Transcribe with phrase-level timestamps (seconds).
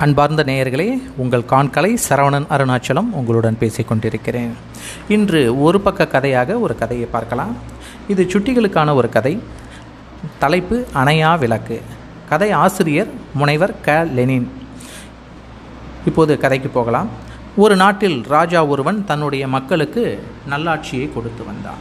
[0.00, 4.52] அன்பார்ந்த நேயர்களே உங்கள் காண்கலை சரவணன் அருணாச்சலம் உங்களுடன் பேசிக் கொண்டிருக்கிறேன்.
[5.08, 7.56] இன்று ஒரு பக்க கதையாக ஒரு கதையை பார்க்கலாம்.
[8.08, 9.40] இது சுட்டிகளுக்கான ஒரு கதை.
[10.38, 11.82] தலைப்பு அணையா விளக்கு.
[12.28, 14.06] கதை ஆசிரியர் முனைவர் க.
[14.14, 14.50] லெனின்.
[16.06, 17.08] இப்போது கதைக்கு போகலாம்.
[17.56, 21.78] ஒரு நாட்டில் ராஜா ஒருவன் தன்னுடைய மக்களுக்கு நல்லாட்சியை கொடுத்து வந்தான்.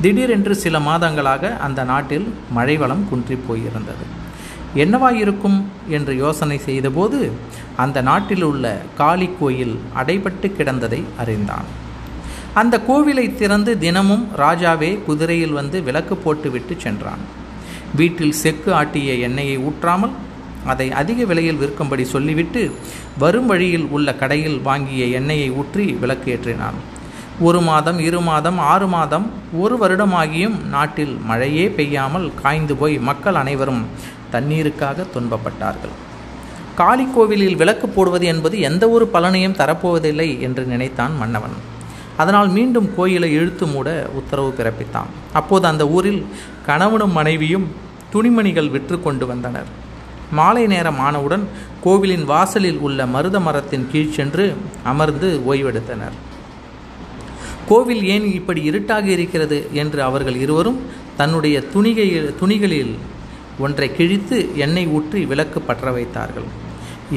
[0.00, 4.21] திடீரென்று சில மாதங்களாக அந்த நாட்டில் மழை வளம் குன்றி போயிருந்தது.
[4.74, 5.58] என்னவாயிருக்கும்
[5.88, 7.18] என்று யோசனை செய்தபோது
[7.76, 8.66] அந்த நாட்டில் உள்ள
[8.98, 11.68] காளி கோயில் அடைபட்டு கிடந்ததை அறிந்தான்.
[12.54, 17.22] அந்த கோவிலை திறந்து தினமும் ராஜாவே குதிரையில் வந்து விளக்கு போட்டுவிட்டு சென்றான்.
[17.96, 20.14] வீட்டில் செக்கு ஆட்டிய எண்ணெயை ஊற்றாமல்
[20.72, 22.62] அதை அதிக விலையில் விற்கும்படி சொல்லிவிட்டு
[23.18, 26.78] வரும் வழியில் உள்ள கடையில் வாங்கிய எண்ணெயை ஊற்றி விளக்கு ஏற்றினான்.
[27.40, 33.82] ஒரு மாதம் இரு மாதம் ஆறு மாதம் ஒரு வருடமாகியும் நாட்டில் மழையே பெய்யாமல் காய்ந்து போய் மக்கள் அனைவரும்
[34.32, 35.94] தண்ணீருக்காக துன்பப்பட்டார்கள்.
[36.74, 41.56] காளி கோவிலில் விளக்கு போடுவது என்பது எந்த ஒரு பலனையும் தரப்போவதில்லை என்று நினைத்தான் மன்னவன்.
[42.16, 45.10] அதனால் மீண்டும் கோயிலை இழுத்து மூட உத்தரவு பிறப்பித்தான்.
[45.32, 46.26] அப்போது அந்த ஊரில்
[46.66, 47.66] கணவனும் மனைவியும்
[48.12, 49.70] துணிமணிகள் விற்று கொண்டு வந்தனர்.
[50.32, 51.44] மாலை நேரம் ஆனவுடன்
[51.84, 54.44] கோவிலின் வாசலில் உள்ள மருத மரத்தின் கீழ் சென்று
[54.82, 56.16] அமர்ந்து ஓய்வெடுத்தனர்.
[57.68, 60.78] கோவில் ஏன் இப்படி இருட்டாக இருக்கிறது என்று அவர்கள் இருவரும்
[61.16, 62.94] தன்னுடைய துணிகையில் துணிகளில்
[63.66, 66.48] ஒன்றை கிழித்து எண்ணெய் ஊற்றி விளக்கு பற்ற வைத்தார்கள்.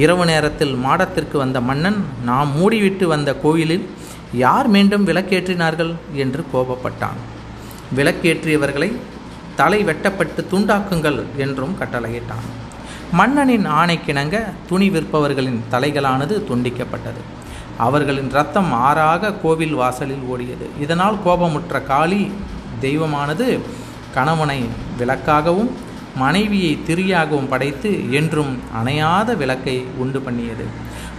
[0.04, 3.86] இரவு நேரத்தில் மாடத்திற்கு வந்த மன்னன் நாம் மூடிவிட்டு வந்த கோயிலில்
[4.44, 5.94] யார் மீண்டும் விளக்கேற்றினார்கள்?
[6.14, 7.20] என்று கோபப்பட்டான்.
[7.98, 8.90] விளக்கேற்றியவர்களை
[9.60, 12.48] தலை வெட்டப்பட்டு துண்டாக்குங்கள் என்றும் கட்டளையிட்டான்.
[13.12, 14.38] மன்னனின் ஆணைக்கிணங்க
[14.70, 17.22] துணி விற்பவர்களின் தலைகளானது துண்டிக்கப்பட்டது.
[17.78, 20.68] அவர்களின் ரத்தம் ஆறாக கோவில் வாசலில் ஓடியது.
[20.82, 22.22] இதனால் கோபமுற்ற காளி
[22.80, 23.48] தெய்வமானது
[24.14, 24.60] கணவனை
[25.00, 25.72] விளக்காகவும்
[26.16, 30.66] மனைவியை திரியாகவும் படைத்து என்றும் அணையாத விளக்கை உண்டு பண்ணியது.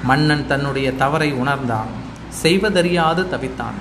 [0.05, 1.87] மன்னன் தன்னுடைய தவறை உணர்ந்தான்.
[2.29, 3.77] செய்வதறியாது தவித்தான்.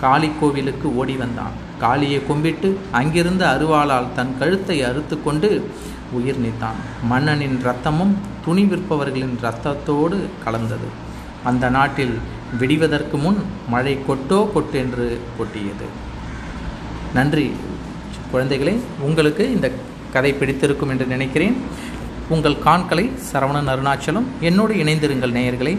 [0.00, 1.52] காளி கோவிலுக்கு ஓடி வந்தான்.
[1.80, 5.70] காளியை கும்பிட்டு அங்கிருந்த அருவாளால் தன் கழுத்தை அறுத்து கொண்டு
[6.12, 6.78] உயிர் நீத்தான்.
[7.02, 10.88] மன்னனின் இரத்தமும் துணி விற்பவர்களின் இரத்தத்தோடு கலந்தது.
[11.44, 12.18] அந்த நாட்டில்
[12.58, 15.86] விடிவதற்கு முன் மழை கொட்டோ கொட்டென்று கொட்டியது.
[17.14, 17.52] நன்றி.
[18.32, 19.70] குழந்தைகளே உங்களுக்கு இந்த
[20.12, 21.56] கதை பிடித்திருக்கும் என்று நினைக்கிறேன்.
[22.28, 25.78] உங்கள் காண்களை சரவணன் அருணாச்சலம் என்னோடு இணைந்திருங்கள் நேயர்களை.